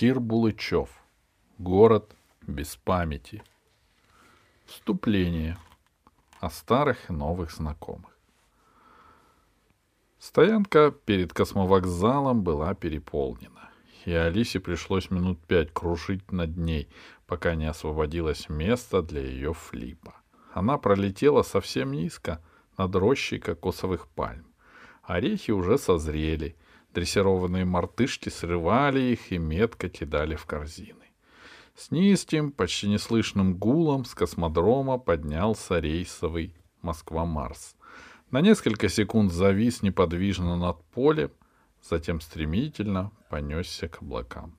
[0.00, 0.88] Кир Булычев.
[1.58, 3.42] Город без памяти.
[4.64, 5.58] Вступление
[6.40, 8.16] о старых и новых знакомых.
[10.18, 13.68] Стоянка перед космовокзалом была переполнена,
[14.06, 16.88] и Алисе пришлось минут пять кружить над ней,
[17.26, 20.14] пока не освободилось место для ее флипа.
[20.54, 22.42] Она пролетела совсем низко,
[22.78, 24.46] над рощей кокосовых пальм.
[25.02, 26.56] Орехи уже созрели,
[26.94, 30.96] дрессированные мартышки срывали их и метко кидали в корзины.
[31.76, 37.76] С низким, почти неслышным гулом с космодрома поднялся рейсовый Москва-Марс.
[38.30, 41.30] На несколько секунд завис неподвижно над полем,
[41.82, 44.56] затем стремительно понесся к облакам.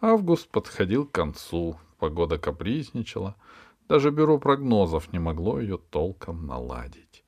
[0.00, 3.34] Август подходил к концу, погода капризничала,
[3.88, 7.24] даже бюро прогнозов не могло ее толком наладить.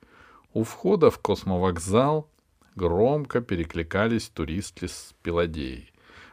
[0.52, 2.29] У входа в космовокзал
[2.80, 5.92] громко перекликались туристы с Пеладеей.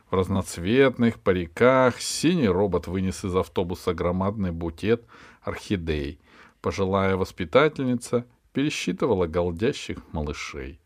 [0.09, 5.03] В разноцветных париках синий робот вынес из автобуса громадный букет
[5.41, 6.21] орхидей.
[6.61, 10.79] Пожилая воспитательница пересчитывала голдящих малышей.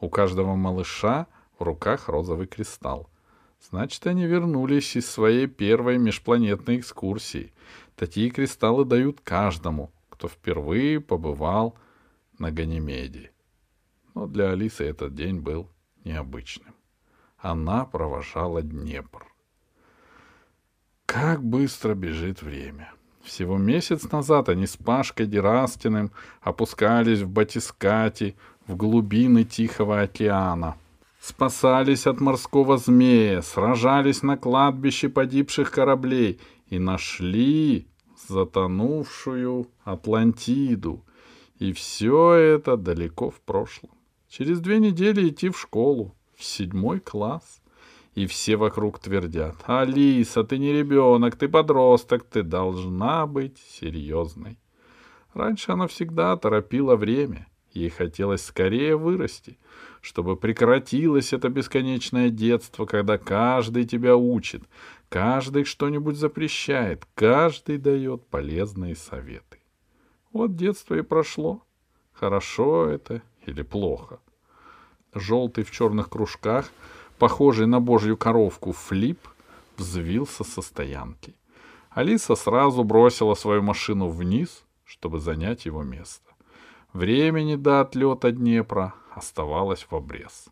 [0.00, 3.08] У каждого малыша в руках розовый кристалл.
[3.70, 7.52] Значит, они вернулись из своей первой межпланетной экскурсии.
[7.94, 11.76] Такие кристаллы дают каждому, кто впервые побывал
[12.40, 13.30] на Ганимеде.
[14.16, 15.68] Но для Алисы этот день был
[16.02, 16.74] необычным.
[17.36, 19.26] Она провожала Днепр.
[21.04, 22.94] Как быстро бежит время.
[23.22, 30.78] Всего месяц назад они с Пашкой Дерастиным опускались в батискате в глубины Тихого океана.
[31.20, 37.86] Спасались от морского змея, сражались на кладбище погибших кораблей и нашли
[38.26, 41.04] затонувшую Атлантиду.
[41.58, 43.90] И все это далеко в прошлом.
[44.28, 47.60] Через две недели идти в школу, в седьмой класс.
[48.14, 54.58] И все вокруг твердят, Алиса, ты не ребенок, ты подросток, ты должна быть серьезной.
[55.34, 57.46] Раньше она всегда торопила время.
[57.72, 59.58] Ей хотелось скорее вырасти,
[60.00, 64.62] чтобы прекратилось это бесконечное детство, когда каждый тебя учит,
[65.10, 69.58] каждый что-нибудь запрещает, каждый дает полезные советы.
[70.32, 71.62] Вот детство и прошло.
[72.14, 74.18] Хорошо это или плохо?
[75.14, 76.70] Желтый в черных кружках,
[77.18, 79.20] похожий на божью коровку флип,
[79.76, 81.34] взвился со стоянки.
[81.90, 86.30] Алиса сразу бросила свою машину вниз, чтобы занять его место.
[86.92, 90.48] Времени до отлета Днепра оставалось в обрез.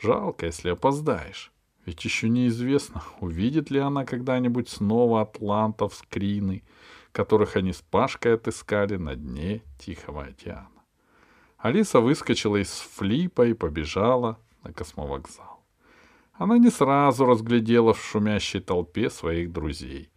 [0.00, 1.52] Жалко, если опоздаешь.
[1.86, 6.62] Ведь еще неизвестно, увидит ли она когда-нибудь снова атлантов скрины,
[7.12, 10.73] которых они с Пашкой отыскали на дне Тихого океана.
[11.64, 15.62] Алиса выскочила из флипа и побежала на космовокзал.
[16.34, 20.10] Она не сразу разглядела в шумящей толпе своих друзей.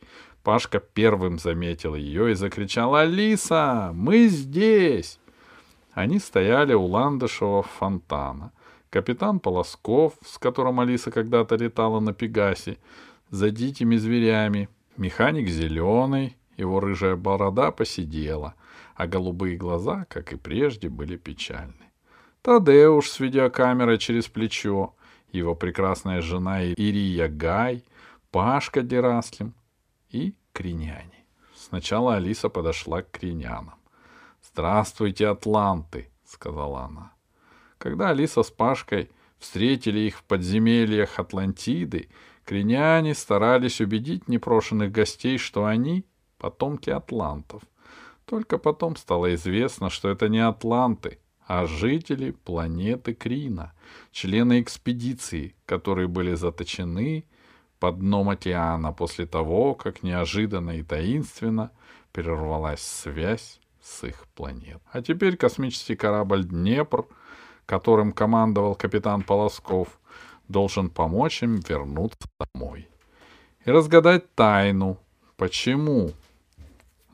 [0.43, 5.19] Пашка первым заметил ее и закричал «Алиса, мы здесь!»
[5.93, 8.51] Они стояли у ландышевого фонтана.
[8.89, 12.77] Капитан Полосков, с которым Алиса когда-то летала на Пегасе,
[13.29, 18.53] за дикими зверями, механик зеленый, его рыжая борода посидела—
[18.97, 21.91] а голубые глаза, как и прежде, были печальны.
[22.41, 24.95] Тадеуш с видеокамерой через плечо,
[25.31, 27.83] его прекрасная жена Ирия Гай,
[28.31, 29.53] Пашка Дераслим
[30.09, 31.25] и Криняне.
[31.55, 33.75] Сначала Алиса подошла к Кринянам.
[34.41, 37.13] «Здравствуйте, атланты!»— сказала она.
[37.77, 42.09] Когда Алиса с Пашкой встретили их в подземельях Атлантиды,
[42.45, 46.05] Криняне старались убедить непрошенных гостей, что они—
[46.39, 47.61] потомки атлантов—
[48.27, 53.73] только потом стало известно, что это не атланты, а жители планеты Крина,
[54.11, 57.23] члены экспедиции, которые были заточены
[57.79, 61.71] под дном океана после того, как неожиданно и таинственно
[62.11, 64.81] прервалась связь с их планет.
[64.91, 67.05] А теперь космический корабль «Днепр»,
[67.65, 69.99] которым командовал капитан Полосков,
[70.49, 72.89] должен помочь им вернуться домой
[73.63, 74.97] и разгадать тайну,
[75.37, 76.11] почему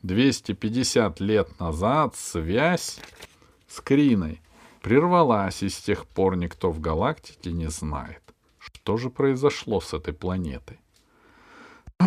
[0.04, 3.00] 250 лет назад связь
[3.68, 4.42] с Криной
[4.82, 8.22] прервалась, и с тех пор никто в галактике не знает,
[8.60, 10.80] что же произошло с этой планетой.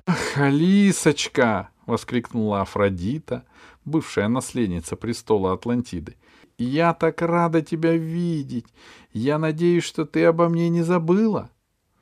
[0.07, 3.45] «Ах, Алисочка!»— воскликнула Афродита,
[3.87, 6.17] бывшая наследница престола Атлантиды.
[6.59, 8.67] «Я так рада тебя видеть!
[9.13, 11.51] Я надеюсь, что ты обо мне не забыла!»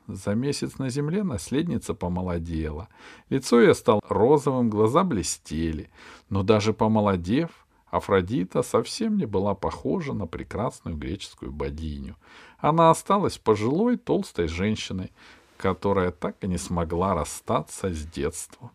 [0.06, 2.88] За месяц на земле наследница помолодела.
[3.30, 5.90] Лицо ее стало розовым, глаза блестели.
[6.28, 7.50] Но даже помолодев,
[7.94, 12.16] Афродита совсем не была похожа на прекрасную греческую богиню.
[12.58, 15.12] Она осталась пожилой толстой женщиной,
[15.56, 18.72] которая так и не смогла расстаться с детством.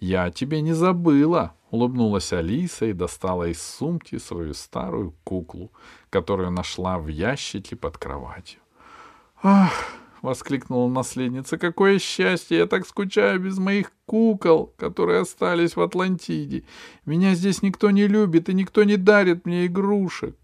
[0.00, 5.70] «Я тебе не забыла!»— улыбнулась Алиса и достала из сумки свою старую куклу,
[6.08, 8.60] которую нашла в ящике под кроватью.
[9.42, 9.72] «Ах!»—
[10.22, 11.58] воскликнула наследница.
[11.58, 12.58] «Какое счастье!
[12.58, 16.64] Я так скучаю без моих кукол, которые остались в Атлантиде.
[17.04, 20.36] Меня здесь никто не любит, и никто не дарит мне игрушек».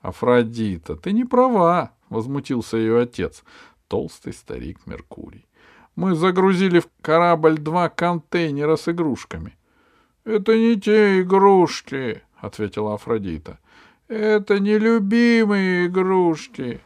[0.00, 3.42] «Афродита, ты не права!»— возмутился ее отец,
[3.88, 5.46] толстый старик Меркурий.
[5.96, 9.56] «Мы загрузили в корабль два контейнера с игрушками».
[10.24, 13.58] «Это не те игрушки»,— ответила Афродита.
[14.08, 16.80] «Это нелюбимые игрушки».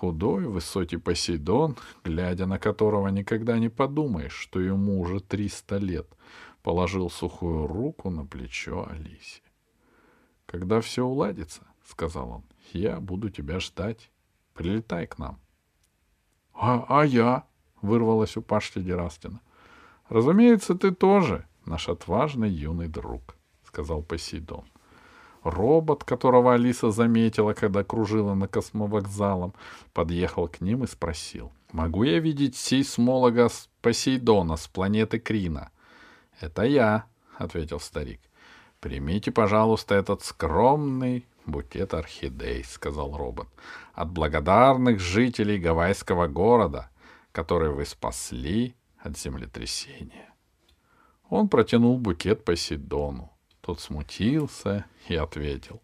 [0.00, 6.06] Худой, высокий Посейдон, глядя на которого никогда не подумаешь, что ему уже триста лет,
[6.62, 9.40] положил сухую руку на плечо Алисе.
[10.44, 12.42] «Когда все уладится,— сказал он,—
[12.74, 14.10] я буду тебя ждать.
[14.52, 15.40] Прилетай к нам.—
[16.52, 17.46] А, а я?—
[17.80, 19.40] вырвалось у Пашки Дерастина.—
[20.10, 23.34] Разумеется, ты тоже, наш отважный юный друг,—
[23.64, 24.66] сказал Посейдон.
[25.46, 29.54] Робот, которого Алиса заметила, когда кружила на космовокзалом,
[29.92, 31.52] подъехал к ним и спросил.
[31.72, 33.48] «Могу я видеть сейсмолога
[33.80, 35.70] Посейдона с планеты Крина?»
[36.40, 37.06] «Это я»,—
[37.38, 38.20] ответил старик.
[38.80, 43.46] «Примите, пожалуйста, этот скромный букет орхидей»,— сказал робот.
[43.94, 46.90] «От благодарных жителей гавайского города,
[47.30, 50.34] который вы спасли от землетрясения».
[51.28, 53.35] Он протянул букет Посейдону.
[53.66, 55.82] Тот смутился и ответил.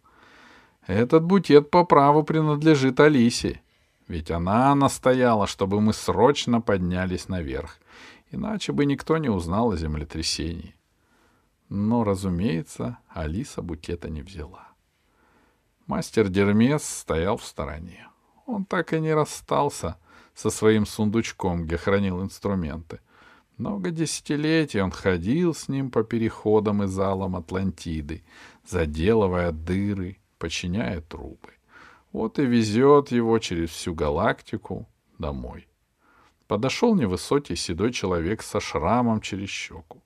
[0.86, 3.60] «Этот букет по праву принадлежит Алисе,
[4.06, 7.78] ведь она настояла, чтобы мы срочно поднялись наверх,
[8.30, 10.76] иначе бы никто не узнал о землетрясении».
[11.68, 14.68] Но, разумеется, Алиса букета не взяла.
[15.88, 18.06] Мастер Дермес стоял в стороне.
[18.46, 19.96] Он так и не расстался
[20.34, 23.00] со своим сундучком, где хранил инструменты—
[23.58, 28.22] много десятилетий он ходил с ним по переходам и залам Атлантиды,
[28.66, 31.50] заделывая дыры, починяя трубы.
[32.12, 34.88] Вот и везет его через всю галактику
[35.18, 35.68] домой.
[36.46, 40.02] Подошел невысокий седой человек со шрамом через щеку.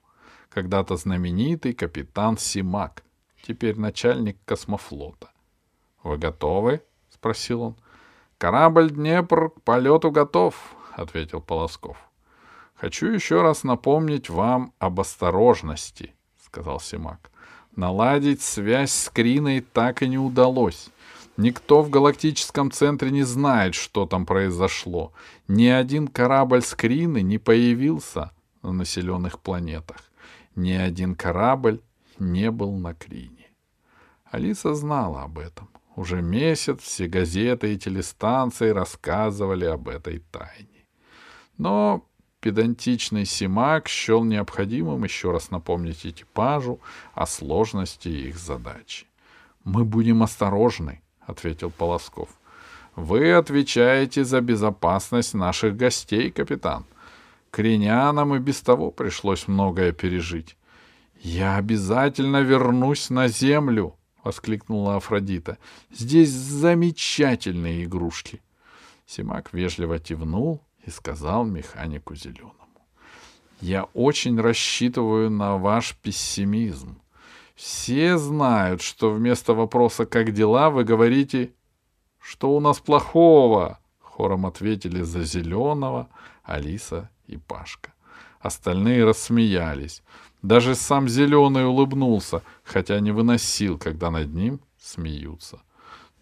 [0.49, 3.03] Когда-то знаменитый капитан Симак,
[3.43, 5.31] теперь начальник космофлота.—
[6.03, 7.77] Вы готовы?— спросил он.—
[8.39, 12.06] Корабль Днепр к полету готов,— ответил Полосков.
[12.77, 16.15] Хочу еще раз напомнить вам об осторожности,
[16.45, 17.31] сказал Симак.
[17.75, 20.91] Наладить связь с Криной так и не удалось.
[21.37, 25.13] Никто в галактическом центре не знает, что там произошло.
[25.49, 28.33] Ни один корабль с Крины не появился
[28.63, 29.99] на населенных планетах.
[30.55, 31.83] Ни один корабль
[32.19, 33.51] не был на Крине.
[34.31, 35.69] Алиса знала об этом.
[35.95, 40.87] Уже месяц все газеты и телестанции рассказывали об этой тайне.
[41.59, 42.07] Но
[42.47, 46.79] педантичный Симак счел необходимым еще раз напомнить экипажу
[47.13, 49.07] о сложности их задачи.
[49.65, 52.29] «Мы будем осторожны»,— ответил Полосков.
[52.95, 56.85] «Вы отвечаете за безопасность наших гостей, капитан.
[57.51, 60.57] Кринянам и без того пришлось многое пережить.
[61.21, 65.59] «Я обязательно вернусь на землю!»— воскликнула Афродита.
[65.91, 68.41] «Здесь замечательные игрушки!»
[69.05, 72.55] Симак вежливо кивнул и сказал механику зеленому.
[73.61, 77.01] Я очень рассчитываю на ваш пессимизм.
[77.55, 81.53] Все знают, что вместо вопроса «как дела?» вы говорите
[82.21, 86.09] «что у нас плохого?» Хором ответили за зеленого
[86.43, 87.93] Алиса и Пашка.
[88.41, 90.03] Остальные рассмеялись.
[90.43, 95.61] Даже сам зеленый улыбнулся, хотя не выносил, когда над ним смеются.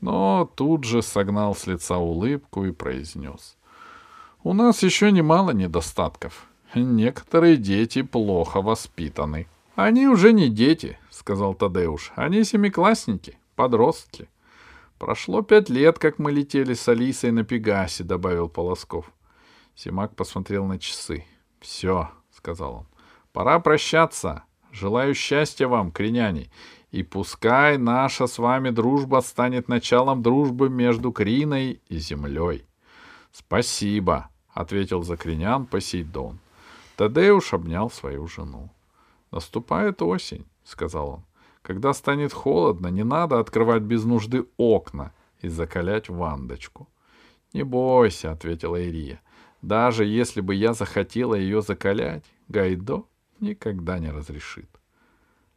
[0.01, 3.57] Но тут же согнал с лица улыбку и произнес.
[4.47, 6.47] У нас еще немало недостатков.
[6.75, 9.47] Некоторые дети плохо воспитаны.
[9.75, 12.13] Они уже не дети, сказал Тадеуш.
[12.15, 14.29] Они семиклассники, подростки.
[14.99, 19.11] Прошло пять лет, как мы летели с Алисой на Пегасе, добавил Полосков.
[19.75, 21.25] Симак посмотрел на часы.
[21.61, 22.87] Все, сказал он.
[23.33, 24.43] Пора прощаться.
[24.73, 26.51] Желаю счастья вам, креняне.
[26.91, 32.67] И пускай наша с вами дружба станет началом дружбы между Криной и землей.
[33.33, 36.39] Спасибо,— ответил Закринян Посейдон.
[36.97, 38.71] Тадеуш обнял свою жену.
[39.31, 41.25] «Наступает осень»,— сказал он.
[41.63, 46.89] «Когда станет холодно, не надо открывать без нужды окна и закалять вандочку».
[47.53, 49.21] «Не бойся»,— ответила Ирия.
[49.61, 53.05] «Даже если бы я захотела ее закалять, Гайдо
[53.41, 54.69] никогда не разрешит».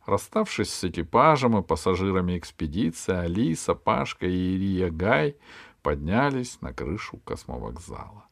[0.06, 5.36] Расставшись с экипажем и пассажирами экспедиции, Алиса, Пашка и Ирия Гай
[5.84, 8.27] поднялись на крышу космовокзала.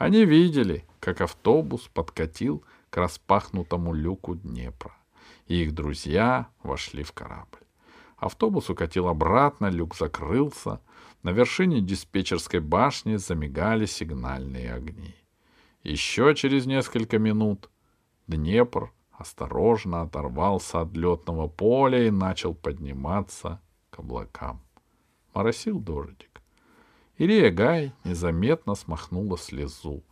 [0.00, 4.96] Они видели, как автобус подкатил к распахнутому люку Днепра,
[5.46, 7.58] и их друзья вошли в корабль.
[8.16, 10.80] Автобус укатил обратно, люк закрылся,
[11.22, 15.16] на вершине диспетчерской башни замигали сигнальные огни.
[15.82, 17.68] Еще через несколько минут
[18.26, 24.62] Днепр осторожно оторвался от летного поля и начал подниматься к облакам.
[25.34, 26.29] Моросил дождик.
[27.20, 30.02] Ирия Гай незаметно смахнула слезу.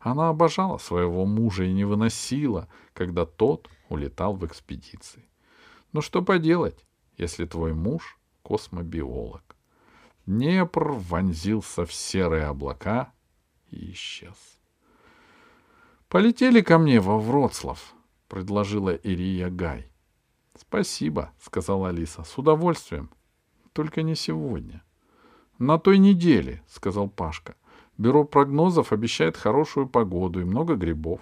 [0.00, 5.28] Она обожала своего мужа и не выносила, когда тот улетал в экспедиции.
[5.92, 6.84] Но что поделать,
[7.16, 9.54] если твой муж— космобиолог?
[10.26, 13.12] Днепр вонзился в серые облака
[13.70, 14.58] и исчез.
[16.08, 17.94] «Полетели ко мне во Вроцлав»,—
[18.28, 19.92] предложила Ирия Гай.
[20.58, 23.10] «Спасибо»,— сказала Алиса,— «с удовольствием.
[23.72, 24.82] Только не сегодня».
[25.58, 27.54] «На той неделе»,— сказал Пашка.
[27.98, 31.20] «Бюро прогнозов обещает хорошую погоду и много грибов».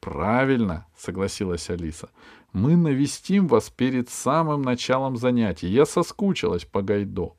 [0.00, 2.10] «Правильно»,— согласилась Алиса.
[2.52, 5.68] «Мы навестим вас перед самым началом занятий.
[5.68, 7.34] Я соскучилась по Гайдо».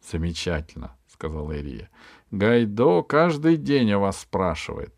[0.00, 1.90] Замечательно, сказала Ирия.
[2.30, 4.94] Гайдо каждый день о вас спрашивает.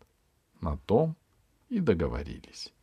[0.61, 1.15] На том
[1.69, 2.73] и договорились.